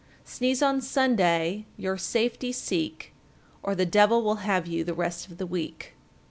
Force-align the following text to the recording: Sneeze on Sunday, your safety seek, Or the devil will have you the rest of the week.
Sneeze 0.25 0.63
on 0.63 0.81
Sunday, 0.81 1.67
your 1.77 1.95
safety 1.95 2.51
seek, 2.51 3.13
Or 3.61 3.75
the 3.75 3.85
devil 3.85 4.23
will 4.23 4.37
have 4.37 4.65
you 4.65 4.83
the 4.83 4.95
rest 4.95 5.27
of 5.27 5.37
the 5.37 5.45
week. 5.45 5.93